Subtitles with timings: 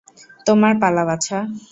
[0.45, 1.37] তোমার পালা, বাছা।